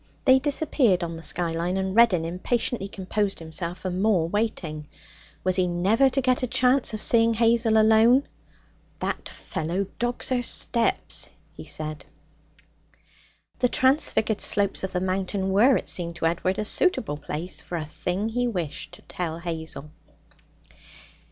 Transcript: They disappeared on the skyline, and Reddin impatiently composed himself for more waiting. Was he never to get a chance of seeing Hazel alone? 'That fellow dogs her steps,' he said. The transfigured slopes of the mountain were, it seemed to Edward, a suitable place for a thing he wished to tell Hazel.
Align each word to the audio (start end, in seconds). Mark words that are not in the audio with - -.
They 0.25 0.39
disappeared 0.39 1.03
on 1.03 1.15
the 1.15 1.21
skyline, 1.21 1.77
and 1.77 1.95
Reddin 1.95 2.25
impatiently 2.25 2.87
composed 2.87 3.37
himself 3.37 3.81
for 3.81 3.91
more 3.91 4.27
waiting. 4.27 4.87
Was 5.43 5.57
he 5.57 5.67
never 5.67 6.09
to 6.09 6.21
get 6.21 6.41
a 6.41 6.47
chance 6.47 6.91
of 6.95 7.03
seeing 7.03 7.35
Hazel 7.35 7.77
alone? 7.79 8.23
'That 8.97 9.29
fellow 9.29 9.85
dogs 9.99 10.29
her 10.29 10.41
steps,' 10.41 11.29
he 11.53 11.65
said. 11.65 12.05
The 13.59 13.69
transfigured 13.69 14.41
slopes 14.41 14.83
of 14.83 14.91
the 14.93 14.99
mountain 15.01 15.51
were, 15.51 15.75
it 15.75 15.87
seemed 15.87 16.15
to 16.15 16.25
Edward, 16.25 16.57
a 16.57 16.65
suitable 16.65 17.17
place 17.17 17.61
for 17.61 17.75
a 17.77 17.85
thing 17.85 18.29
he 18.29 18.47
wished 18.47 18.93
to 18.93 19.03
tell 19.03 19.37
Hazel. 19.37 19.91